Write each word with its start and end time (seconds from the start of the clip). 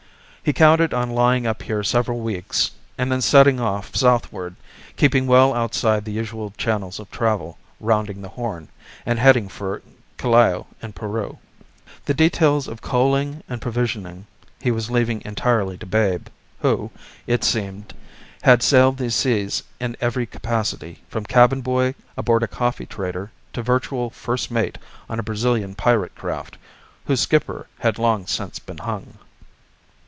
He 0.43 0.53
counted 0.53 0.91
on 0.91 1.11
lying 1.11 1.45
up 1.45 1.61
here 1.61 1.83
several 1.83 2.19
weeks 2.19 2.71
and 2.97 3.11
then 3.11 3.21
setting 3.21 3.59
off 3.59 3.95
southward, 3.95 4.55
keeping 4.97 5.27
well 5.27 5.53
outside 5.53 6.03
the 6.03 6.11
usual 6.11 6.51
channels 6.57 6.99
of 6.99 7.11
travel 7.11 7.59
rounding 7.79 8.23
the 8.23 8.29
Horn 8.29 8.67
and 9.05 9.19
heading 9.19 9.47
for 9.47 9.83
Callao, 10.17 10.65
in 10.81 10.93
Peru. 10.93 11.37
The 12.05 12.15
details 12.15 12.67
of 12.67 12.81
coaling 12.81 13.43
and 13.47 13.61
provisioning 13.61 14.25
he 14.59 14.71
was 14.71 14.89
leaving 14.89 15.21
entirely 15.25 15.77
to 15.77 15.85
Babe 15.85 16.25
who, 16.61 16.89
it 17.27 17.43
seemed, 17.43 17.93
had 18.41 18.63
sailed 18.63 18.97
these 18.97 19.13
seas 19.13 19.61
in 19.79 19.95
every 20.01 20.25
capacity 20.25 21.03
from 21.07 21.23
cabin 21.23 21.61
boy 21.61 21.93
aboard 22.17 22.41
a 22.41 22.47
coffee 22.47 22.87
trader 22.87 23.29
to 23.53 23.61
virtual 23.61 24.09
first 24.09 24.49
mate 24.49 24.79
on 25.07 25.19
a 25.19 25.23
Brazillian 25.23 25.75
pirate 25.75 26.15
craft, 26.15 26.57
whose 27.05 27.21
skipper 27.21 27.67
had 27.81 27.99
long 27.99 28.25
since 28.25 28.57
been 28.57 28.79
hung. 28.79 29.19